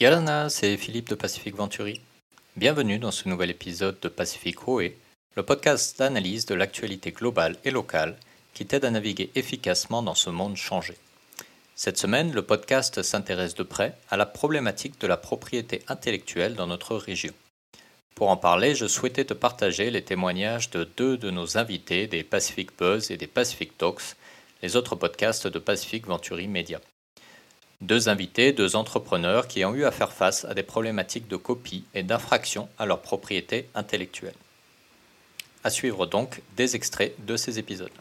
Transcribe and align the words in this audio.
Yalana, 0.00 0.48
c'est 0.48 0.76
Philippe 0.76 1.08
de 1.08 1.16
Pacific 1.16 1.56
Venturi. 1.56 2.00
Bienvenue 2.56 3.00
dans 3.00 3.10
ce 3.10 3.28
nouvel 3.28 3.50
épisode 3.50 3.98
de 3.98 4.08
Pacific 4.08 4.68
Hoé, 4.68 4.96
le 5.34 5.42
podcast 5.42 5.98
d'analyse 5.98 6.46
de 6.46 6.54
l'actualité 6.54 7.10
globale 7.10 7.56
et 7.64 7.72
locale 7.72 8.16
qui 8.54 8.64
t'aide 8.64 8.84
à 8.84 8.92
naviguer 8.92 9.32
efficacement 9.34 10.04
dans 10.04 10.14
ce 10.14 10.30
monde 10.30 10.56
changé. 10.56 10.94
Cette 11.74 11.98
semaine, 11.98 12.32
le 12.32 12.42
podcast 12.42 13.02
s'intéresse 13.02 13.56
de 13.56 13.64
près 13.64 13.96
à 14.08 14.16
la 14.16 14.24
problématique 14.24 15.00
de 15.00 15.08
la 15.08 15.16
propriété 15.16 15.82
intellectuelle 15.88 16.54
dans 16.54 16.68
notre 16.68 16.94
région. 16.94 17.32
Pour 18.14 18.30
en 18.30 18.36
parler, 18.36 18.76
je 18.76 18.86
souhaitais 18.86 19.24
te 19.24 19.34
partager 19.34 19.90
les 19.90 20.02
témoignages 20.02 20.70
de 20.70 20.88
deux 20.96 21.16
de 21.16 21.32
nos 21.32 21.58
invités 21.58 22.06
des 22.06 22.22
Pacific 22.22 22.70
Buzz 22.78 23.10
et 23.10 23.16
des 23.16 23.26
Pacific 23.26 23.76
Talks, 23.76 24.14
les 24.62 24.76
autres 24.76 24.94
podcasts 24.94 25.48
de 25.48 25.58
Pacific 25.58 26.06
Venturi 26.06 26.46
Media. 26.46 26.80
Deux 27.80 28.08
invités, 28.08 28.52
deux 28.52 28.74
entrepreneurs 28.74 29.46
qui 29.46 29.64
ont 29.64 29.72
eu 29.72 29.84
à 29.84 29.92
faire 29.92 30.12
face 30.12 30.44
à 30.44 30.52
des 30.52 30.64
problématiques 30.64 31.28
de 31.28 31.36
copie 31.36 31.84
et 31.94 32.02
d'infraction 32.02 32.68
à 32.76 32.86
leur 32.86 33.00
propriété 33.00 33.68
intellectuelle. 33.76 34.34
À 35.62 35.70
suivre 35.70 36.04
donc 36.04 36.42
des 36.56 36.74
extraits 36.74 37.14
de 37.24 37.36
ces 37.36 37.60
épisodes. 37.60 37.92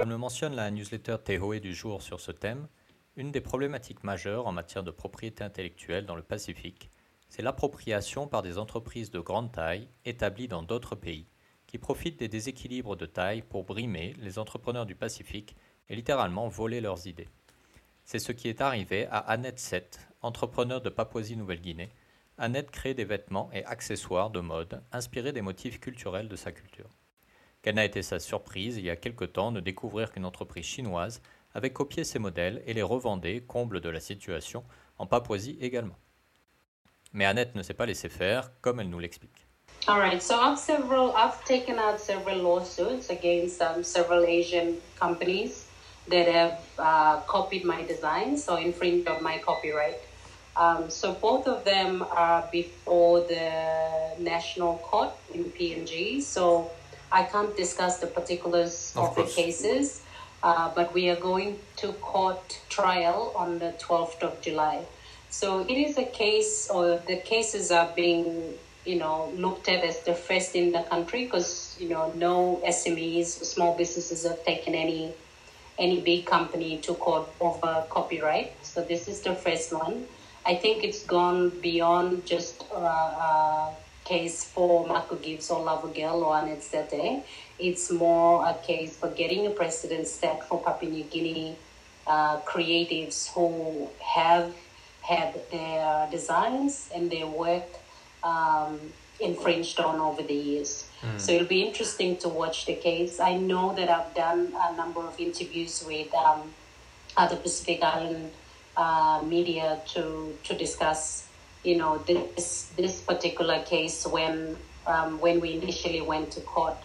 Comme 0.00 0.10
le 0.10 0.18
mentionne 0.18 0.56
la 0.56 0.68
newsletter 0.72 1.18
Tehoe 1.24 1.60
du 1.60 1.74
jour 1.74 2.02
sur 2.02 2.18
ce 2.18 2.32
thème, 2.32 2.66
une 3.14 3.30
des 3.30 3.40
problématiques 3.40 4.02
majeures 4.02 4.48
en 4.48 4.52
matière 4.52 4.82
de 4.82 4.90
propriété 4.90 5.44
intellectuelle 5.44 6.06
dans 6.06 6.16
le 6.16 6.22
Pacifique, 6.22 6.90
c'est 7.28 7.42
l'appropriation 7.42 8.26
par 8.26 8.42
des 8.42 8.58
entreprises 8.58 9.12
de 9.12 9.20
grande 9.20 9.52
taille 9.52 9.86
établies 10.04 10.48
dans 10.48 10.64
d'autres 10.64 10.96
pays, 10.96 11.28
qui 11.68 11.78
profitent 11.78 12.18
des 12.18 12.26
déséquilibres 12.26 12.96
de 12.96 13.06
taille 13.06 13.42
pour 13.42 13.62
brimer 13.62 14.16
les 14.18 14.40
entrepreneurs 14.40 14.86
du 14.86 14.96
Pacifique 14.96 15.54
et 15.90 15.96
littéralement 15.96 16.48
voler 16.48 16.80
leurs 16.80 17.06
idées. 17.06 17.28
C'est 18.04 18.20
ce 18.20 18.32
qui 18.32 18.48
est 18.48 18.62
arrivé 18.62 19.06
à 19.08 19.18
Annette 19.18 19.58
Seth, 19.58 20.00
entrepreneur 20.22 20.80
de 20.80 20.88
Papouasie-Nouvelle-Guinée. 20.88 21.90
Annette 22.38 22.70
crée 22.70 22.94
des 22.94 23.04
vêtements 23.04 23.50
et 23.52 23.64
accessoires 23.66 24.30
de 24.30 24.40
mode 24.40 24.82
inspirés 24.92 25.32
des 25.32 25.42
motifs 25.42 25.80
culturels 25.80 26.28
de 26.28 26.36
sa 26.36 26.52
culture. 26.52 26.88
Quelle 27.60 27.74
n'a 27.74 27.84
été 27.84 28.02
sa 28.02 28.18
surprise 28.18 28.78
il 28.78 28.84
y 28.84 28.90
a 28.90 28.96
quelque 28.96 29.26
temps 29.26 29.52
de 29.52 29.60
découvrir 29.60 30.12
qu'une 30.12 30.24
entreprise 30.24 30.64
chinoise 30.64 31.20
avait 31.54 31.72
copié 31.72 32.04
ces 32.04 32.18
modèles 32.18 32.62
et 32.64 32.72
les 32.72 32.82
revendait, 32.82 33.42
comble 33.42 33.80
de 33.80 33.90
la 33.90 34.00
situation, 34.00 34.64
en 34.96 35.06
Papouasie 35.06 35.58
également. 35.60 35.98
Mais 37.12 37.26
Annette 37.26 37.56
ne 37.56 37.62
s'est 37.62 37.74
pas 37.74 37.86
laissé 37.86 38.08
faire, 38.08 38.52
comme 38.60 38.80
elle 38.80 38.88
nous 38.88 39.00
l'explique. 39.00 39.46
All 39.88 39.98
right, 39.98 40.22
so 40.22 40.34
I've 40.34 40.58
several, 40.58 41.12
I've 41.16 41.42
taken 41.44 41.78
out 41.78 41.98
several 41.98 42.42
lawsuits 42.42 43.10
against 43.10 43.60
um, 43.60 43.82
several 43.82 44.24
Asian 44.24 44.74
companies 44.98 45.69
that 46.08 46.28
have 46.28 46.60
uh, 46.78 47.20
copied 47.20 47.64
my 47.64 47.82
designs 47.82 48.48
or 48.48 48.58
infringed 48.58 49.08
on 49.08 49.22
my 49.22 49.38
copyright. 49.38 49.98
Um, 50.56 50.90
so 50.90 51.14
both 51.14 51.46
of 51.46 51.64
them 51.64 52.02
are 52.10 52.48
before 52.50 53.20
the 53.20 54.14
national 54.18 54.78
court 54.78 55.12
in 55.32 55.44
PNG. 55.44 56.22
So 56.22 56.70
I 57.12 57.24
can't 57.24 57.56
discuss 57.56 57.98
the 57.98 58.06
particulars 58.06 58.92
of, 58.96 59.10
of 59.10 59.16
the 59.16 59.24
cases, 59.24 60.02
uh, 60.42 60.70
but 60.74 60.92
we 60.92 61.08
are 61.08 61.16
going 61.16 61.58
to 61.76 61.92
court 61.94 62.60
trial 62.68 63.32
on 63.36 63.58
the 63.58 63.74
12th 63.78 64.22
of 64.22 64.40
July. 64.40 64.84
So 65.30 65.60
it 65.60 65.74
is 65.74 65.96
a 65.96 66.04
case, 66.04 66.68
or 66.68 67.00
the 67.06 67.16
cases 67.16 67.70
are 67.70 67.90
being, 67.94 68.54
you 68.84 68.96
know, 68.96 69.32
looked 69.36 69.68
at 69.68 69.84
as 69.84 70.00
the 70.00 70.14
first 70.14 70.56
in 70.56 70.72
the 70.72 70.82
country 70.82 71.24
because, 71.24 71.76
you 71.78 71.88
know, 71.88 72.12
no 72.16 72.60
SMEs, 72.66 73.26
small 73.26 73.76
businesses 73.76 74.24
have 74.24 74.44
taken 74.44 74.74
any 74.74 75.14
any 75.80 76.00
big 76.00 76.26
company 76.26 76.76
to 76.78 76.94
court 76.94 77.28
over 77.40 77.84
copyright. 77.88 78.52
So 78.62 78.84
this 78.84 79.08
is 79.08 79.22
the 79.22 79.34
first 79.34 79.72
one. 79.72 80.06
I 80.46 80.54
think 80.54 80.84
it's 80.84 81.04
gone 81.04 81.50
beyond 81.60 82.26
just 82.26 82.62
a 82.70 82.76
uh, 82.76 83.14
uh, 83.26 83.70
case 84.04 84.44
for 84.44 84.86
Marco 84.86 85.16
Gibbs 85.16 85.50
or 85.50 85.60
Lavagel 85.64 86.22
or 86.26 86.38
Annette. 86.38 87.24
It's 87.58 87.90
more 87.90 88.46
a 88.46 88.54
case 88.54 88.96
for 88.96 89.08
getting 89.10 89.46
a 89.46 89.50
precedent 89.50 90.06
set 90.06 90.46
for 90.48 90.60
Papua 90.62 90.90
New 90.90 91.04
Guinea 91.04 91.56
uh, 92.06 92.40
creatives 92.40 93.32
who 93.32 93.88
have 94.00 94.52
had 95.02 95.40
their 95.50 96.08
designs 96.10 96.90
and 96.94 97.10
their 97.10 97.26
work 97.26 97.68
um, 98.22 98.80
infringed 99.20 99.78
on 99.80 100.00
over 100.00 100.22
the 100.22 100.34
years. 100.34 100.89
Mm. 101.02 101.20
So 101.20 101.32
it'll 101.32 101.46
be 101.46 101.62
interesting 101.62 102.16
to 102.18 102.28
watch 102.28 102.66
the 102.66 102.74
case. 102.74 103.20
I 103.20 103.36
know 103.36 103.74
that 103.74 103.88
I've 103.88 104.14
done 104.14 104.52
a 104.54 104.76
number 104.76 105.00
of 105.00 105.18
interviews 105.18 105.84
with 105.86 106.12
um, 106.14 106.52
other 107.16 107.36
Pacific 107.36 107.82
Island 107.82 108.30
uh, 108.76 109.22
media 109.24 109.80
to 109.94 110.36
to 110.44 110.56
discuss, 110.56 111.26
you 111.64 111.76
know, 111.76 111.98
this 111.98 112.70
this 112.76 113.00
particular 113.00 113.62
case 113.62 114.06
when 114.06 114.56
um, 114.86 115.20
when 115.20 115.40
we 115.40 115.54
initially 115.54 116.00
went 116.00 116.30
to 116.32 116.40
court. 116.40 116.76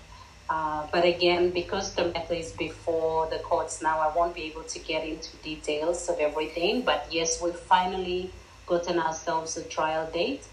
Uh, 0.47 0.85
but 0.91 1.03
again, 1.05 1.49
because 1.49 1.95
the 1.95 2.05
matter 2.05 2.35
is 2.35 2.51
before 2.51 3.27
the 3.29 3.39
courts 3.39 3.81
now, 3.81 3.99
I 3.99 4.15
won't 4.15 4.35
be 4.35 4.43
able 4.43 4.63
to 4.63 4.79
get 4.79 5.03
into 5.03 5.35
details 5.37 6.07
of 6.07 6.19
everything. 6.19 6.81
But 6.81 7.07
yes, 7.09 7.41
we've 7.41 7.55
finally 7.55 8.29
gotten 8.67 8.99
ourselves 8.99 9.57
a 9.57 9.63
trial 9.63 10.09
date. 10.11 10.43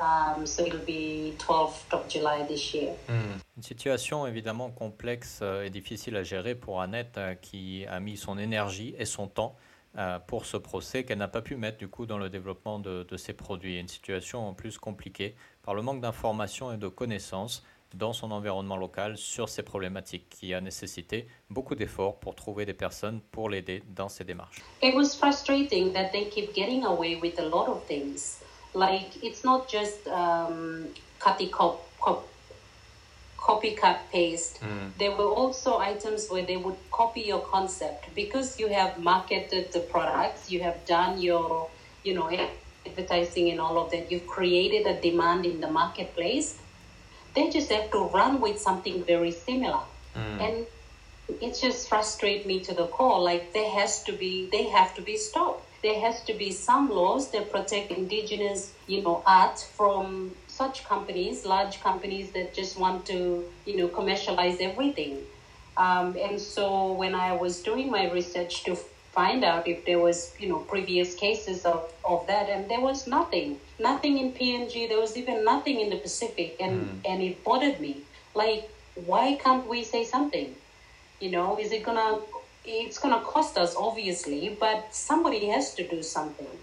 Um, 0.00 0.46
so 0.46 0.64
it'll 0.64 0.84
be 0.84 1.34
12th 1.38 1.92
of 1.92 2.08
July 2.08 2.44
this 2.46 2.72
year. 2.74 2.92
Mm. 3.08 3.38
Une 3.56 3.62
situation 3.62 4.26
évidemment 4.26 4.70
complexe 4.70 5.40
euh, 5.42 5.64
et 5.64 5.70
difficile 5.70 6.16
à 6.16 6.22
gérer 6.22 6.54
pour 6.54 6.80
Annette 6.80 7.18
euh, 7.18 7.34
qui 7.34 7.84
a 7.86 8.00
mis 8.00 8.16
son 8.16 8.38
énergie 8.38 8.94
et 8.98 9.04
son 9.04 9.28
temps 9.28 9.54
euh, 9.98 10.18
pour 10.18 10.46
ce 10.46 10.56
procès 10.56 11.04
qu'elle 11.04 11.18
n'a 11.18 11.28
pas 11.28 11.42
pu 11.42 11.56
mettre 11.56 11.76
du 11.76 11.88
coup 11.88 12.06
dans 12.06 12.16
le 12.16 12.30
développement 12.30 12.78
de, 12.78 13.02
de 13.02 13.16
ses 13.18 13.34
produits. 13.34 13.78
Une 13.78 13.88
situation 13.88 14.48
en 14.48 14.54
plus 14.54 14.78
compliquée 14.78 15.34
par 15.62 15.74
le 15.74 15.82
manque 15.82 16.00
d'informations 16.00 16.72
et 16.72 16.78
de 16.78 16.88
connaissances 16.88 17.62
dans 17.94 18.14
son 18.14 18.30
environnement 18.30 18.76
local 18.76 19.16
sur 19.18 19.48
ces 19.48 19.62
problématiques 19.62 20.28
qui 20.30 20.54
a 20.54 20.60
nécessité 20.60 21.26
beaucoup 21.50 21.74
d'efforts 21.74 22.18
pour 22.18 22.34
trouver 22.34 22.64
des 22.64 22.72
personnes 22.72 23.20
pour 23.30 23.50
l'aider 23.50 23.82
dans 23.94 24.08
ses 24.08 24.24
démarches. 24.24 24.62
It 24.82 24.94
was 24.94 25.14
frustrating 25.14 25.92
that 25.92 26.10
they 26.10 26.28
keep 26.30 26.54
getting 26.54 26.84
away 26.84 27.16
with 27.16 27.38
a 27.38 27.44
lot 27.44 27.68
of 27.68 27.84
things. 27.86 28.41
Like 28.74 29.22
it's 29.22 29.44
not 29.44 29.68
just 29.68 30.06
um, 30.08 30.88
copy 31.18 31.48
cop, 31.48 31.86
cop, 32.00 32.28
copycat 33.38 33.98
paste. 34.10 34.60
Mm. 34.60 34.90
There 34.98 35.12
were 35.12 35.32
also 35.40 35.78
items 35.78 36.28
where 36.28 36.44
they 36.44 36.56
would 36.56 36.76
copy 36.90 37.22
your 37.22 37.40
concept 37.40 38.14
because 38.14 38.58
you 38.58 38.68
have 38.68 38.98
marketed 38.98 39.72
the 39.72 39.80
products, 39.80 40.50
you 40.50 40.60
have 40.62 40.84
done 40.86 41.20
your, 41.20 41.68
you 42.02 42.14
know, 42.14 42.30
advertising 42.86 43.50
and 43.50 43.60
all 43.60 43.78
of 43.78 43.90
that. 43.90 44.10
You've 44.10 44.26
created 44.26 44.86
a 44.86 45.00
demand 45.00 45.44
in 45.44 45.60
the 45.60 45.70
marketplace 45.70 46.58
they 47.34 47.50
just 47.50 47.70
have 47.70 47.90
to 47.90 47.98
run 48.14 48.40
with 48.40 48.58
something 48.58 49.04
very 49.04 49.32
similar. 49.32 49.80
Mm. 50.14 50.40
And 50.40 50.66
it 51.40 51.58
just 51.60 51.88
frustrates 51.88 52.46
me 52.46 52.60
to 52.60 52.74
the 52.74 52.86
core. 52.86 53.20
Like 53.20 53.52
there 53.52 53.70
has 53.70 54.02
to 54.04 54.12
be, 54.12 54.48
they 54.50 54.64
have 54.64 54.94
to 54.96 55.02
be 55.02 55.16
stopped. 55.16 55.61
There 55.82 56.00
has 56.00 56.22
to 56.24 56.34
be 56.34 56.52
some 56.52 56.90
laws 56.90 57.30
that 57.32 57.50
protect 57.50 57.90
indigenous, 57.90 58.72
you 58.86 59.02
know, 59.02 59.22
art 59.26 59.58
from 59.58 60.32
such 60.46 60.84
companies, 60.84 61.44
large 61.44 61.80
companies 61.80 62.30
that 62.32 62.54
just 62.54 62.78
want 62.78 63.06
to, 63.06 63.44
you 63.66 63.76
know, 63.76 63.88
commercialize 63.88 64.60
everything. 64.60 65.18
Um, 65.76 66.16
and 66.16 66.40
so 66.40 66.92
when 66.92 67.14
I 67.14 67.32
was 67.34 67.62
doing 67.62 67.90
my 67.90 68.10
research 68.10 68.62
to 68.64 68.76
find 69.12 69.44
out 69.44 69.68
if 69.68 69.84
there 69.84 69.98
was, 69.98 70.34
you 70.38 70.48
know, 70.48 70.58
previous 70.58 71.14
cases 71.14 71.64
of, 71.64 71.92
of 72.04 72.26
that, 72.26 72.48
and 72.48 72.68
there 72.70 72.80
was 72.80 73.06
nothing. 73.06 73.58
Nothing 73.78 74.18
in 74.18 74.32
PNG. 74.32 74.88
There 74.88 75.00
was 75.00 75.16
even 75.16 75.44
nothing 75.44 75.80
in 75.80 75.90
the 75.90 75.96
Pacific, 75.96 76.56
and 76.60 76.86
mm. 76.86 77.10
and 77.10 77.22
it 77.22 77.44
bothered 77.44 77.80
me. 77.80 78.02
Like, 78.34 78.70
why 79.06 79.38
can't 79.42 79.66
we 79.66 79.84
say 79.84 80.04
something? 80.04 80.54
You 81.20 81.30
know, 81.30 81.58
is 81.58 81.72
it 81.72 81.84
gonna? 81.84 82.20
It's 82.64 82.98
gonna 82.98 83.20
cost 83.20 83.58
us, 83.58 83.74
obviously, 83.76 84.56
but 84.60 84.94
somebody 84.94 85.46
has 85.48 85.74
to 85.74 85.86
do 85.86 86.02
something. 86.02 86.58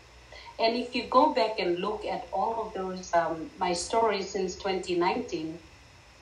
And 0.58 0.76
if 0.76 0.96
you 0.96 1.04
go 1.04 1.34
back 1.34 1.60
and 1.60 1.80
look 1.80 2.06
at 2.06 2.28
all 2.32 2.68
of 2.68 2.74
those, 2.74 3.14
um, 3.14 3.50
my 3.58 3.74
stories 3.74 4.30
since 4.30 4.56
2019, 4.56 5.60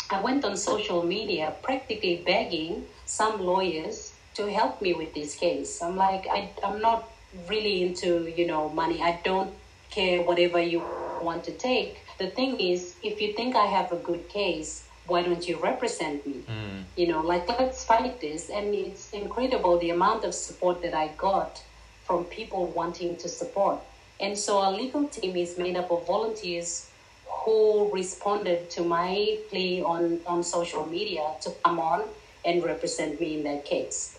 I 0.10 0.22
went 0.22 0.46
on 0.46 0.58
social 0.58 1.04
media 1.04 1.54
practically 1.62 2.24
begging 2.26 2.86
some 3.06 3.40
lawyers 3.40 4.14
to 4.36 4.52
help 4.52 4.82
me 4.82 4.94
with 4.94 5.14
this 5.14 5.36
case. 5.36 5.82
I'm 5.82 5.96
like, 5.96 6.26
I, 6.28 6.50
I'm 6.64 6.82
not 6.82 7.10
really 7.48 7.84
into, 7.84 8.28
you 8.36 8.48
know, 8.48 8.70
money. 8.70 9.02
I 9.02 9.20
don't 9.24 9.54
care 9.92 10.22
whatever 10.22 10.60
you 10.60 10.82
want 11.22 11.44
to 11.46 11.52
take. 11.52 11.98
The 12.18 12.28
thing 12.28 12.60
is, 12.60 12.96
if 13.04 13.22
you 13.22 13.34
think 13.34 13.56
I 13.56 13.66
have 13.66 13.92
a 13.92 13.98
good 13.98 14.28
case, 14.30 14.87
why 15.08 15.24
don't 15.24 15.48
you 15.48 15.58
represent 15.58 16.26
me? 16.28 16.44
Mm. 16.48 16.84
You 16.96 17.08
know, 17.08 17.22
like 17.22 17.48
let's 17.50 17.84
fight 17.84 18.20
this. 18.22 18.50
And 18.50 18.74
it's 18.76 19.12
incredible 19.12 19.78
the 19.80 19.90
amount 19.92 20.24
of 20.26 20.34
support 20.34 20.82
that 20.82 20.94
I 20.94 21.10
got 21.18 21.64
from 22.06 22.26
people 22.26 22.68
wanting 22.68 23.18
to 23.18 23.30
support. 23.30 23.80
And 24.20 24.38
so 24.38 24.60
our 24.60 24.72
legal 24.72 25.08
team 25.08 25.36
is 25.36 25.58
made 25.58 25.76
up 25.78 25.92
of 25.92 26.06
volunteers 26.08 26.90
who 27.26 27.90
responded 27.94 28.70
to 28.72 28.84
my 28.84 29.38
plea 29.50 29.82
on, 29.82 30.20
on 30.26 30.44
social 30.44 30.86
media 30.86 31.24
to 31.42 31.52
come 31.64 31.80
on 31.80 32.04
and 32.46 32.64
represent 32.64 33.20
me 33.20 33.36
in 33.38 33.44
that 33.44 33.66
case 33.66 34.18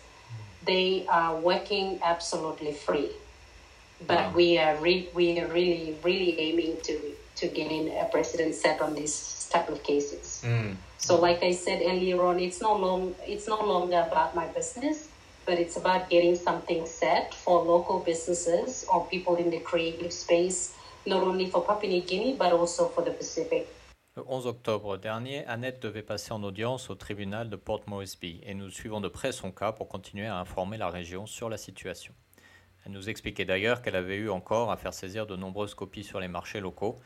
they 0.65 1.05
are 1.09 1.35
working 1.35 1.99
absolutely 2.03 2.73
free. 2.73 3.09
but 4.07 4.33
we 4.33 4.57
are 4.57 4.75
re- 4.77 5.09
we 5.13 5.39
are 5.39 5.47
really 5.47 5.95
really 6.03 6.39
aiming 6.39 6.77
to 6.81 6.93
to 7.39 7.47
gain 7.47 7.91
a 7.97 8.05
precedent 8.05 8.53
set 8.55 8.81
on 8.81 8.93
these 8.93 9.47
type 9.51 9.69
of 9.69 9.81
cases. 9.83 10.43
Mm. 10.45 10.75
So, 10.97 11.19
like 11.19 11.43
I 11.43 11.51
said 11.51 11.81
earlier 11.85 12.21
on, 12.21 12.39
it's 12.39 12.61
no 12.61 12.75
long 12.75 13.15
it's 13.25 13.47
no 13.47 13.59
longer 13.63 14.05
about 14.09 14.35
my 14.35 14.47
business, 14.47 15.07
but 15.45 15.57
it's 15.59 15.77
about 15.77 16.09
getting 16.09 16.35
something 16.35 16.85
set 16.85 17.33
for 17.33 17.63
local 17.63 17.99
businesses 17.99 18.85
or 18.91 19.07
people 19.07 19.35
in 19.37 19.49
the 19.49 19.59
creative 19.59 20.11
space, 20.11 20.75
not 21.05 21.23
only 21.23 21.49
for 21.49 21.63
Papua 21.63 21.89
New 21.89 22.01
Guinea 22.01 22.35
but 22.37 22.51
also 22.51 22.87
for 22.89 23.03
the 23.03 23.11
Pacific. 23.11 23.67
Le 24.15 24.23
11 24.27 24.47
octobre 24.47 24.97
dernier, 24.97 25.45
Annette 25.45 25.81
devait 25.81 26.01
passer 26.01 26.33
en 26.33 26.43
audience 26.43 26.89
au 26.89 26.95
tribunal 26.95 27.49
de 27.49 27.55
Port 27.55 27.81
Moresby 27.87 28.41
et 28.43 28.53
nous 28.53 28.69
suivons 28.69 28.99
de 28.99 29.07
près 29.07 29.31
son 29.31 29.51
cas 29.51 29.71
pour 29.71 29.87
continuer 29.87 30.27
à 30.27 30.37
informer 30.37 30.77
la 30.77 30.89
région 30.89 31.25
sur 31.25 31.47
la 31.47 31.57
situation. 31.57 32.13
Elle 32.85 32.91
nous 32.91 33.09
expliquait 33.09 33.45
d'ailleurs 33.45 33.81
qu'elle 33.81 33.95
avait 33.95 34.17
eu 34.17 34.29
encore 34.29 34.71
à 34.71 34.77
faire 34.77 34.93
saisir 34.93 35.25
de 35.25 35.37
nombreuses 35.37 35.73
copies 35.73 36.03
sur 36.03 36.19
les 36.19 36.27
marchés 36.27 36.59
locaux 36.59 36.99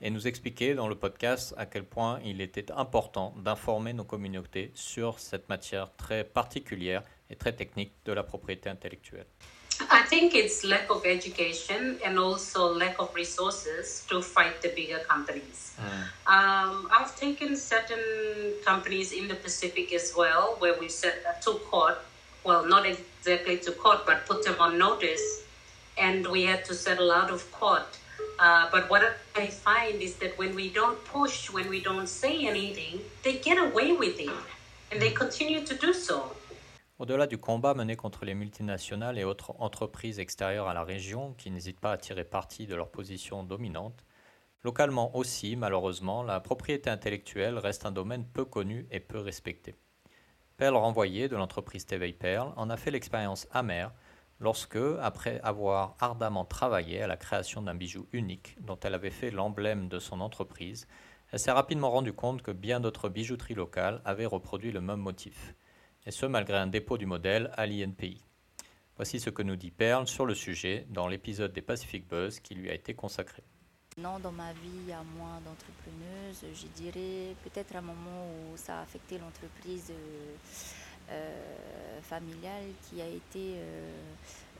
et 0.00 0.10
nous 0.10 0.26
expliquer 0.26 0.74
dans 0.74 0.88
le 0.88 0.94
podcast 0.94 1.54
à 1.56 1.66
quel 1.66 1.84
point 1.84 2.20
il 2.24 2.40
était 2.40 2.70
important 2.72 3.34
d'informer 3.38 3.92
nos 3.92 4.04
communautés 4.04 4.70
sur 4.74 5.18
cette 5.18 5.48
matière 5.48 5.94
très 5.96 6.24
particulière 6.24 7.02
et 7.30 7.36
très 7.36 7.52
technique 7.52 7.92
de 8.04 8.12
la 8.12 8.22
propriété 8.22 8.70
intellectuelle. 8.70 9.26
I 9.80 10.02
think 10.08 10.34
it's 10.34 10.64
lack 10.64 10.90
of 10.90 11.06
education 11.06 11.98
and 12.04 12.18
also 12.18 12.74
lack 12.74 12.98
of 12.98 13.14
resources 13.14 14.04
to 14.08 14.20
fight 14.20 14.60
the 14.60 14.74
bigger 14.74 14.98
companies. 15.08 15.74
Mm. 15.78 15.84
Um, 16.26 16.88
I've 16.90 17.14
taken 17.16 17.54
certain 17.54 17.98
companies 18.64 19.12
in 19.12 19.28
the 19.28 19.36
Pacific 19.36 19.92
as 19.92 20.14
well, 20.16 20.56
where 20.58 20.74
we 20.80 20.88
set 20.88 21.40
to 21.42 21.60
court. 21.70 21.98
Well, 22.42 22.66
not 22.66 22.86
exactly 22.86 23.58
to 23.58 23.72
court, 23.72 24.04
but 24.04 24.26
put 24.26 24.44
them 24.44 24.56
on 24.58 24.78
notice, 24.78 25.44
and 25.96 26.26
we 26.26 26.42
had 26.42 26.64
to 26.64 26.74
settle 26.74 27.12
out 27.12 27.30
of 27.30 27.48
court 27.52 27.98
Uh, 28.38 28.68
but 28.70 28.88
what 28.88 29.02
I 29.38 29.46
find 29.46 30.02
is 30.02 30.16
that 30.16 30.36
when 30.36 30.52
we 30.54 30.68
don't 30.72 30.98
push, 31.04 31.48
when 31.50 31.68
we 31.68 31.80
don't 31.80 32.08
say 32.08 32.46
anything, 32.48 33.00
they 33.22 33.38
get 33.40 33.56
away 33.56 33.92
with 33.92 34.18
it. 34.18 34.30
And 34.92 34.98
they 34.98 35.12
continue 35.12 35.64
to 35.64 35.74
do 35.74 35.92
so. 35.92 36.32
Au-delà 36.98 37.28
du 37.28 37.38
combat 37.38 37.74
mené 37.74 37.94
contre 37.94 38.24
les 38.24 38.34
multinationales 38.34 39.16
et 39.16 39.22
autres 39.22 39.54
entreprises 39.60 40.18
extérieures 40.18 40.66
à 40.66 40.74
la 40.74 40.82
région 40.82 41.34
qui 41.38 41.52
n'hésitent 41.52 41.78
pas 41.78 41.92
à 41.92 41.98
tirer 41.98 42.24
parti 42.24 42.66
de 42.66 42.74
leur 42.74 42.88
position 42.88 43.44
dominante, 43.44 44.04
localement 44.64 45.14
aussi, 45.14 45.54
malheureusement, 45.54 46.24
la 46.24 46.40
propriété 46.40 46.90
intellectuelle 46.90 47.58
reste 47.58 47.86
un 47.86 47.92
domaine 47.92 48.24
peu 48.24 48.44
connu 48.44 48.88
et 48.90 48.98
peu 48.98 49.20
respecté. 49.20 49.76
Pearl 50.56 50.74
renvoyé 50.74 51.28
de 51.28 51.36
l'entreprise 51.36 51.86
TV 51.86 52.12
Pearl 52.12 52.52
en 52.56 52.70
a 52.70 52.76
fait 52.76 52.90
l'expérience 52.90 53.46
amère 53.52 53.92
lorsque, 54.40 54.78
après 55.00 55.40
avoir 55.42 55.96
ardemment 56.00 56.44
travaillé 56.44 57.02
à 57.02 57.06
la 57.06 57.16
création 57.16 57.62
d'un 57.62 57.74
bijou 57.74 58.06
unique 58.12 58.56
dont 58.60 58.78
elle 58.82 58.94
avait 58.94 59.10
fait 59.10 59.30
l'emblème 59.30 59.88
de 59.88 59.98
son 59.98 60.20
entreprise, 60.20 60.86
elle 61.30 61.38
s'est 61.38 61.52
rapidement 61.52 61.90
rendue 61.90 62.12
compte 62.12 62.42
que 62.42 62.50
bien 62.50 62.80
d'autres 62.80 63.08
bijouteries 63.08 63.54
locales 63.54 64.00
avaient 64.04 64.26
reproduit 64.26 64.72
le 64.72 64.80
même 64.80 65.00
motif, 65.00 65.54
et 66.06 66.10
ce 66.10 66.26
malgré 66.26 66.56
un 66.56 66.66
dépôt 66.66 66.98
du 66.98 67.06
modèle 67.06 67.50
à 67.56 67.66
l'INPI. 67.66 68.24
Voici 68.96 69.20
ce 69.20 69.30
que 69.30 69.42
nous 69.42 69.56
dit 69.56 69.70
Perle 69.70 70.08
sur 70.08 70.26
le 70.26 70.34
sujet 70.34 70.86
dans 70.88 71.06
l'épisode 71.06 71.52
des 71.52 71.62
Pacific 71.62 72.08
Buzz 72.08 72.40
qui 72.40 72.54
lui 72.54 72.70
a 72.70 72.74
été 72.74 72.94
consacré. 72.94 73.44
Non, 73.98 74.20
dans 74.20 74.32
ma 74.32 74.52
vie, 74.52 74.92
a 74.92 75.02
moins 75.16 75.40
d'entrepreneuses. 75.40 76.44
Je 76.54 76.66
dirais 76.80 77.34
peut-être 77.42 77.74
un 77.74 77.80
moment 77.80 78.26
où 78.30 78.56
ça 78.56 78.78
a 78.78 78.82
affecté 78.82 79.18
l'entreprise. 79.18 79.90
Euh, 79.90 80.34
familiale 82.02 82.64
qui 82.88 83.00
a 83.00 83.06
été 83.06 83.54
euh, 83.56 83.90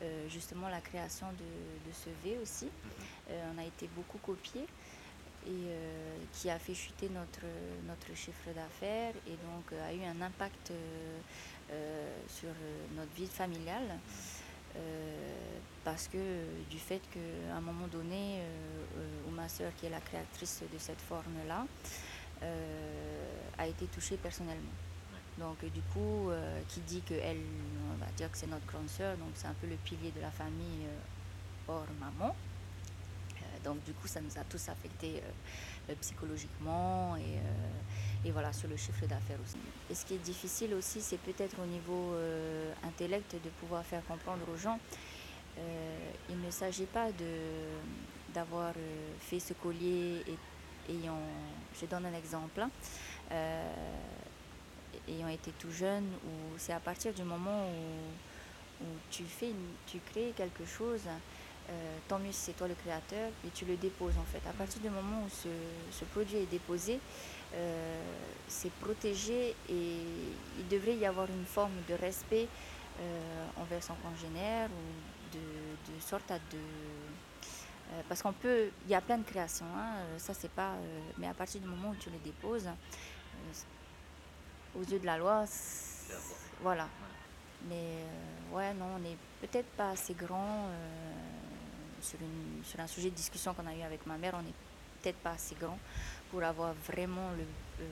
euh, 0.02 0.28
justement 0.28 0.68
la 0.68 0.80
création 0.80 1.26
de, 1.32 1.92
ce 1.92 2.10
V 2.22 2.38
aussi. 2.42 2.66
Mhm. 2.66 3.34
on 3.54 3.58
a 3.58 3.64
été 3.64 3.88
beaucoup 3.96 4.18
copié 4.18 4.66
et 5.46 5.50
qui 6.34 6.50
a 6.50 6.58
fait 6.58 6.74
chuter 6.74 7.08
notre, 7.08 7.46
notre 7.86 8.14
chiffre 8.14 8.50
d'affaires 8.54 9.14
et 9.26 9.30
donc 9.30 9.72
a 9.72 9.94
eu 9.94 10.04
un 10.04 10.20
impact 10.20 10.72
sur 12.28 12.50
notre 12.96 13.12
vie 13.14 13.26
familiale. 13.26 13.98
parce 15.84 16.08
que 16.08 16.18
du 16.68 16.78
fait 16.78 17.00
qu'à 17.12 17.56
un 17.56 17.60
moment 17.60 17.86
donné, 17.86 18.42
où 19.26 19.30
ma 19.30 19.48
soeur, 19.48 19.72
qui 19.76 19.86
est 19.86 19.90
la 19.90 20.00
créatrice 20.00 20.62
de 20.70 20.78
cette 20.78 21.00
forme-là, 21.00 21.64
a 23.56 23.66
été 23.66 23.86
touchée 23.86 24.16
personnellement. 24.18 24.88
Donc 25.38 25.64
du 25.73 25.81
coup, 25.93 26.31
euh, 26.31 26.61
qui 26.69 26.81
dit 26.81 27.00
qu'elle, 27.02 27.40
on 27.93 28.05
va 28.05 28.11
dire 28.17 28.31
que 28.31 28.37
c'est 28.37 28.49
notre 28.49 28.67
grande 28.67 28.88
sœur, 28.88 29.17
donc 29.17 29.31
c'est 29.35 29.46
un 29.46 29.55
peu 29.61 29.69
le 29.69 29.76
pilier 29.76 30.11
de 30.11 30.20
la 30.20 30.31
famille 30.31 30.87
euh, 30.87 31.73
hors 31.73 31.87
maman. 32.00 32.35
Euh, 33.37 33.44
donc 33.64 33.82
du 33.85 33.93
coup, 33.93 34.08
ça 34.08 34.20
nous 34.20 34.37
a 34.37 34.44
tous 34.44 34.69
affectés 34.69 35.23
psychologiquement 36.00 37.17
et, 37.17 38.31
voilà 38.31 38.52
sur 38.52 38.69
le 38.69 38.76
chiffre 38.76 39.06
d'affaires 39.06 39.38
aussi. 39.43 39.56
Et 39.88 39.94
ce 39.94 40.05
qui 40.05 40.14
est 40.14 40.19
difficile 40.19 40.75
aussi, 40.75 41.00
c'est 41.00 41.17
peut-être 41.17 41.56
au 41.62 41.67
niveau 41.67 42.14
intellect 42.85 43.32
de 43.43 43.49
pouvoir 43.61 43.82
faire 43.87 44.05
comprendre 44.05 44.43
aux 44.52 44.56
gens. 44.58 44.79
il 46.29 46.38
ne 46.38 46.50
s'agit 46.50 46.85
pas 46.85 47.06
d'avoir 48.35 48.75
fait 49.19 49.40
ce 49.40 49.55
collier 49.55 50.23
et 50.26 50.93
ayant, 50.93 51.23
je 51.81 51.87
donne 51.87 52.05
un 52.05 52.12
exemple. 52.12 52.61
Hein, 52.61 52.70
ayant 55.08 55.29
été 55.29 55.52
tout 55.58 55.70
jeune, 55.70 56.05
ou 56.25 56.58
c'est 56.58 56.73
à 56.73 56.81
partir 56.81 57.12
du 57.12 57.23
moment 57.23 57.69
où, 58.81 58.85
tu, 59.11 59.25
fais 59.25 59.52
tu 59.87 59.99
crées 59.99 60.32
quelque 60.37 60.64
chose, 60.64 61.02
euh, 61.70 61.99
tant 62.06 62.19
mieux 62.19 62.32
si 62.32 62.40
c'est 62.46 62.56
toi 62.56 62.67
le 62.67 62.75
créateur, 62.75 63.31
et 63.46 63.50
tu 63.55 63.64
le 63.64 63.76
déposes 63.76 64.17
en 64.19 64.25
fait. 64.25 64.46
À 64.49 64.52
partir 64.52 64.81
du 64.81 64.88
moment 64.88 65.25
où 65.25 65.29
ce, 65.29 66.05
produit 66.06 66.37
est 66.38 66.50
déposé, 66.50 66.99
euh, 67.55 68.02
c'est 68.46 68.73
protégé 68.73 69.55
et 69.69 69.99
il 70.58 70.69
devrait 70.70 70.96
y 70.96 71.05
avoir 71.05 71.29
une 71.29 71.44
forme 71.44 71.73
de 71.88 71.94
respect 71.94 72.49
euh, 73.00 73.46
envers 73.56 73.82
son 73.82 73.94
congénère 73.96 74.69
ou 74.70 75.37
de, 75.37 76.00
sorte 76.00 76.31
à 76.31 76.38
de... 76.38 76.58
parce 78.08 78.23
qu'on 78.23 78.32
peut, 78.32 78.70
il 78.87 78.90
y 78.90 78.94
a 78.94 79.00
plein 79.00 79.19
de 79.19 79.25
créations, 79.25 79.67
hein, 79.76 79.94
ça 80.17 80.32
c'est 80.32 80.50
pas, 80.50 80.73
mais 81.19 81.26
à 81.26 81.35
partir 81.35 81.61
du 81.61 81.67
moment 81.67 81.90
où 81.90 81.96
tu 81.96 82.08
le 82.08 82.19
déposes, 82.25 82.69
aux 84.78 84.84
yeux 84.84 84.98
de 84.98 85.06
la 85.06 85.19
loi, 85.19 85.44
voilà. 86.62 86.88
Mais 87.68 87.75
euh, 87.75 88.56
ouais, 88.56 88.75
non, 88.75 88.97
on 88.97 88.99
n'est 88.99 89.16
peut-être 89.40 89.68
pas 89.70 89.90
assez 89.90 90.14
grand 90.14 90.66
euh, 90.68 91.12
sur, 92.00 92.18
une, 92.20 92.64
sur 92.64 92.78
un 92.80 92.87
sujet 92.87 93.11
de 93.11 93.14
discussion 93.14 93.52
qu'on 93.54 93.66
a 93.66 93.75
eu 93.75 93.82
avec 93.82 94.06
ma 94.06 94.16
mère, 94.16 94.35
on 94.38 94.42
n'est 94.42 94.54
peut-être 95.02 95.18
pas 95.18 95.32
assez 95.32 95.56
grand 95.56 95.78
pour 96.30 96.42
avoir 96.42 96.75
vraiment 96.87 97.30
le, 97.37 97.44
euh, 97.85 97.87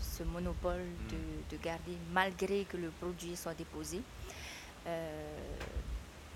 ce 0.00 0.22
monopole 0.22 0.82
mm. 0.82 1.50
de, 1.50 1.56
garder, 1.56 1.96
malgré 2.12 2.64
que 2.64 2.76
le 2.76 2.90
produit 2.90 3.36
soit 3.36 3.54
déposé. 3.54 4.02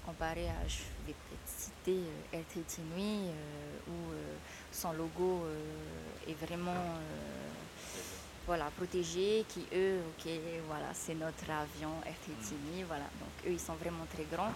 comparé 0.06 0.48
à, 0.48 0.66
je 0.66 0.78
vais 1.06 1.12
peut-être 1.12 1.46
citer 1.46 2.00
RTT 2.32 2.80
Nuit, 2.94 3.28
où 3.88 4.14
son 4.72 4.92
logo 4.92 5.44
est 6.26 6.46
vraiment 6.46 6.96
voilà, 8.48 8.64
protégés, 8.78 9.44
qui 9.46 9.66
eux, 9.74 9.98
ok, 10.08 10.30
voilà, 10.66 10.86
c'est 10.94 11.14
notre 11.14 11.50
avion 11.50 11.90
RTTI, 12.00 12.82
voilà. 12.86 13.04
Donc 13.20 13.46
eux, 13.46 13.52
ils 13.52 13.60
sont 13.60 13.74
vraiment 13.74 14.06
très 14.10 14.24
grands, 14.24 14.54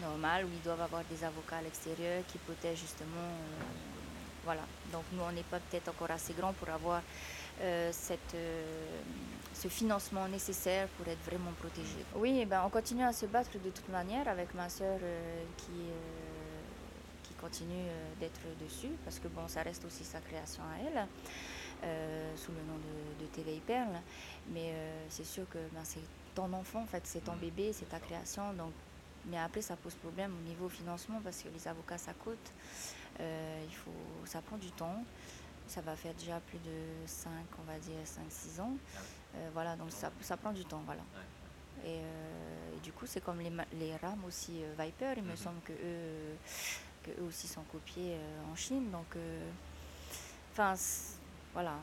normal, 0.00 0.46
où 0.46 0.48
ils 0.52 0.62
doivent 0.62 0.80
avoir 0.80 1.04
des 1.04 1.22
avocats 1.22 1.58
à 1.58 1.62
l'extérieur 1.62 2.24
qui 2.26 2.38
protègent 2.38 2.80
justement, 2.80 3.28
euh, 3.30 3.62
voilà. 4.44 4.62
Donc 4.92 5.04
nous, 5.12 5.22
on 5.22 5.30
n'est 5.30 5.44
pas 5.44 5.60
peut-être 5.60 5.90
encore 5.90 6.10
assez 6.10 6.32
grands 6.32 6.52
pour 6.54 6.68
avoir 6.70 7.02
euh, 7.60 7.90
cette, 7.92 8.34
euh, 8.34 9.00
ce 9.54 9.68
financement 9.68 10.26
nécessaire 10.26 10.88
pour 10.98 11.06
être 11.06 11.24
vraiment 11.24 11.52
protégés. 11.52 12.04
Oui, 12.16 12.44
ben, 12.46 12.64
on 12.66 12.68
continue 12.68 13.04
à 13.04 13.12
se 13.12 13.26
battre 13.26 13.52
de 13.52 13.70
toute 13.70 13.88
manière 13.90 14.26
avec 14.26 14.52
ma 14.54 14.68
soeur 14.68 14.98
qui 15.56 15.86
qui 17.22 17.34
continue 17.34 17.86
d'être 18.18 18.40
dessus, 18.60 18.90
parce 19.04 19.20
que 19.20 19.28
bon, 19.28 19.46
ça 19.46 19.62
reste 19.62 19.84
aussi 19.84 20.02
sa 20.02 20.18
création 20.18 20.64
à 20.64 20.84
elle. 20.84 21.06
Euh, 21.82 22.36
sous 22.36 22.52
le 22.52 22.58
nom 22.58 22.76
de, 22.78 23.24
de 23.24 23.26
TV 23.30 23.60
Perle. 23.66 24.00
Mais 24.48 24.72
euh, 24.72 25.06
c'est 25.08 25.24
sûr 25.24 25.48
que 25.48 25.58
ben, 25.72 25.80
c'est 25.82 26.02
ton 26.34 26.52
enfant, 26.52 26.82
en 26.82 26.86
fait, 26.86 27.02
c'est 27.04 27.24
ton 27.24 27.36
bébé, 27.36 27.72
c'est 27.72 27.88
ta 27.88 27.98
création. 27.98 28.52
Donc, 28.52 28.72
mais 29.26 29.38
après, 29.38 29.62
ça 29.62 29.76
pose 29.76 29.94
problème 29.94 30.32
au 30.38 30.48
niveau 30.48 30.68
financement 30.68 31.20
parce 31.22 31.42
que 31.42 31.48
les 31.48 31.66
avocats, 31.68 31.98
ça 31.98 32.12
coûte. 32.12 32.52
Euh, 33.20 33.64
il 33.66 33.74
faut, 33.74 33.92
ça 34.26 34.42
prend 34.42 34.58
du 34.58 34.70
temps. 34.72 35.04
Ça 35.68 35.80
va 35.80 35.96
faire 35.96 36.12
déjà 36.14 36.40
plus 36.40 36.58
de 36.58 37.06
5, 37.06 37.30
on 37.60 37.62
va 37.70 37.78
dire 37.78 37.94
5-6 38.04 38.60
ans. 38.60 38.76
voilà, 39.54 39.76
donc 39.76 39.90
ça, 39.92 40.10
ça, 40.20 40.36
prend 40.36 40.52
du 40.52 40.64
temps. 40.64 40.82
Voilà. 40.84 41.02
Et, 41.86 42.00
du 42.82 42.92
coup, 42.92 43.06
c'est 43.06 43.22
comme 43.22 43.40
les, 43.40 43.52
les 43.78 43.96
rames 43.96 44.24
aussi 44.26 44.62
Viper. 44.78 45.14
Il 45.16 45.22
me 45.22 45.30
mhm. 45.30 45.36
semble 45.36 45.60
que 45.60 45.72
eux, 45.72 46.36
que 47.04 47.10
eux 47.20 47.24
aussi 47.28 47.46
sont 47.46 47.62
copiés 47.62 48.16
en 48.50 48.56
Chine. 48.56 48.90
Donc, 48.90 49.16
enfin, 50.52 50.74
voilà, 51.52 51.74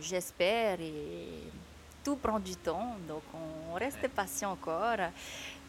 j'espère 0.00 0.80
et 0.80 1.42
tout 2.04 2.16
prend 2.16 2.38
du 2.38 2.54
temps, 2.56 2.96
donc 3.08 3.22
on 3.34 3.74
reste 3.74 4.08
patient 4.08 4.52
encore. 4.52 4.98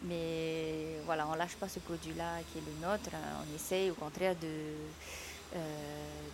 Mais 0.04 1.00
voilà, 1.06 1.28
on 1.28 1.34
lâche 1.34 1.56
pas 1.56 1.68
ce 1.68 1.80
produit-là 1.80 2.40
qui 2.52 2.60
est 2.60 2.62
le 2.62 2.88
nôtre. 2.88 3.10
On 3.42 3.56
essaye 3.56 3.90
au 3.90 3.96
contraire 3.96 4.36
de, 4.36 4.48
euh, 5.56 5.60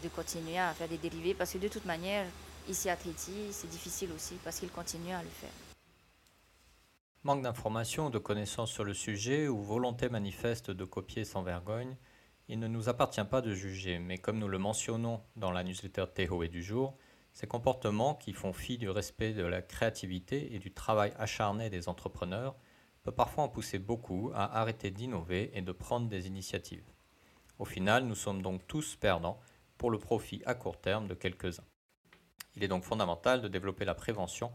de 0.03 0.09
continuer 0.09 0.59
à 0.59 0.73
faire 0.73 0.89
des 0.89 0.97
dérivés 0.97 1.33
parce 1.33 1.53
que 1.53 1.57
de 1.57 1.69
toute 1.69 1.85
manière, 1.85 2.25
ici 2.67 2.89
à 2.89 2.97
Tahiti, 2.97 3.31
c'est 3.51 3.69
difficile 3.69 4.11
aussi 4.11 4.35
parce 4.43 4.59
qu'ils 4.59 4.71
continuent 4.71 5.15
à 5.15 5.23
le 5.23 5.29
faire. 5.29 5.49
Manque 7.23 7.41
d'informations 7.41 8.07
ou 8.07 8.09
de 8.09 8.19
connaissances 8.19 8.71
sur 8.71 8.83
le 8.83 8.93
sujet 8.93 9.47
ou 9.47 9.61
volonté 9.63 10.09
manifeste 10.09 10.71
de 10.71 10.83
copier 10.83 11.23
sans 11.23 11.41
vergogne, 11.41 11.95
il 12.49 12.59
ne 12.59 12.67
nous 12.67 12.89
appartient 12.89 13.23
pas 13.23 13.41
de 13.41 13.53
juger, 13.53 13.99
mais 13.99 14.17
comme 14.17 14.39
nous 14.39 14.47
le 14.47 14.57
mentionnons 14.57 15.21
dans 15.35 15.51
la 15.51 15.63
newsletter 15.63 16.05
Teho 16.13 16.43
et 16.43 16.49
du 16.49 16.61
jour, 16.61 16.97
ces 17.31 17.47
comportements 17.47 18.15
qui 18.15 18.33
font 18.33 18.53
fi 18.53 18.77
du 18.77 18.89
respect 18.89 19.33
de 19.33 19.43
la 19.43 19.61
créativité 19.61 20.53
et 20.53 20.59
du 20.59 20.73
travail 20.73 21.13
acharné 21.17 21.69
des 21.69 21.87
entrepreneurs 21.89 22.55
peuvent 23.01 23.15
parfois 23.15 23.45
en 23.45 23.49
pousser 23.49 23.79
beaucoup 23.79 24.31
à 24.35 24.59
arrêter 24.59 24.91
d'innover 24.91 25.51
et 25.53 25.61
de 25.61 25.71
prendre 25.71 26.07
des 26.07 26.27
initiatives. 26.27 26.85
Au 27.59 27.65
final, 27.65 28.05
nous 28.05 28.15
sommes 28.15 28.41
donc 28.41 28.65
tous 28.67 28.95
perdants 28.95 29.39
pour 29.77 29.89
le 29.89 29.97
profit 29.97 30.41
à 30.45 30.53
court 30.53 30.79
terme 30.79 31.07
de 31.07 31.13
quelques-uns. 31.13 31.65
Il 32.55 32.63
est 32.63 32.67
donc 32.67 32.83
fondamental 32.83 33.41
de 33.41 33.47
développer 33.47 33.85
la 33.85 33.95
prévention 33.95 34.51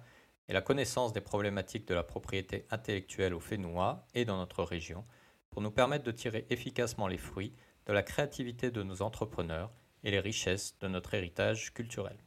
et 0.48 0.52
la 0.52 0.62
connaissance 0.62 1.12
des 1.12 1.20
problématiques 1.20 1.86
de 1.88 1.94
la 1.94 2.02
propriété 2.02 2.66
intellectuelle 2.70 3.34
au 3.34 3.40
Fénois 3.40 4.06
et 4.14 4.24
dans 4.24 4.36
notre 4.36 4.62
région 4.62 5.04
pour 5.50 5.62
nous 5.62 5.70
permettre 5.70 6.04
de 6.04 6.12
tirer 6.12 6.46
efficacement 6.50 7.08
les 7.08 7.18
fruits 7.18 7.54
de 7.88 7.94
la 7.94 8.02
créativité 8.02 8.70
de 8.70 8.82
nos 8.82 9.00
entrepreneurs 9.02 9.70
et 10.04 10.10
les 10.10 10.20
richesses 10.20 10.76
de 10.80 10.88
notre 10.88 11.14
héritage 11.14 11.72
culturel. 11.72 12.18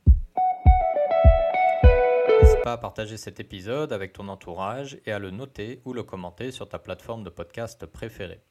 N'hésite 2.41 2.63
pas 2.63 2.73
à 2.73 2.77
partager 2.77 3.17
cet 3.17 3.39
épisode 3.39 3.93
avec 3.93 4.13
ton 4.13 4.27
entourage 4.27 4.97
et 5.05 5.11
à 5.11 5.19
le 5.19 5.29
noter 5.29 5.83
ou 5.85 5.93
le 5.93 6.01
commenter 6.01 6.49
sur 6.51 6.67
ta 6.67 6.79
plateforme 6.79 7.23
de 7.23 7.29
podcast 7.29 7.85
préférée. 7.85 8.41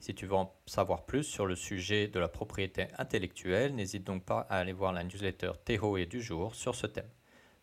Si 0.00 0.12
tu 0.14 0.26
veux 0.26 0.34
en 0.34 0.52
savoir 0.66 1.06
plus 1.06 1.24
sur 1.24 1.46
le 1.46 1.54
sujet 1.54 2.08
de 2.08 2.18
la 2.18 2.28
propriété 2.28 2.88
intellectuelle, 2.98 3.74
n'hésite 3.74 4.04
donc 4.04 4.24
pas 4.24 4.40
à 4.50 4.58
aller 4.58 4.72
voir 4.72 4.92
la 4.92 5.04
newsletter 5.04 5.52
et 5.68 6.06
du 6.06 6.20
jour 6.20 6.56
sur 6.56 6.74
ce 6.74 6.88
thème. 6.88 7.08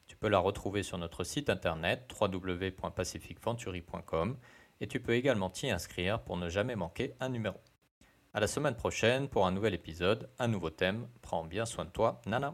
Tu 0.08 0.16
peux 0.16 0.30
la 0.30 0.40
retrouver 0.40 0.84
sur 0.84 0.98
notre 0.98 1.24
site 1.24 1.50
internet 1.50 2.14
www.pacificventuri.com 2.20 4.38
et 4.80 4.88
tu 4.88 5.02
peux 5.02 5.14
également 5.14 5.50
t'y 5.50 5.70
inscrire 5.70 6.22
pour 6.22 6.38
ne 6.38 6.50
jamais 6.50 6.76
manquer 6.76 7.14
un 7.20 7.30
numéro. 7.30 7.60
À 8.36 8.42
la 8.42 8.48
semaine 8.48 8.76
prochaine 8.76 9.30
pour 9.30 9.48
un 9.48 9.52
nouvel 9.54 9.74
épisode, 9.74 10.28
un 10.40 10.50
nouveau 10.50 10.70
thème. 10.70 11.08
Prends 11.22 11.46
bien 11.46 11.66
soin 11.66 11.86
de 11.86 11.90
toi, 11.90 12.20
Nana. 12.26 12.54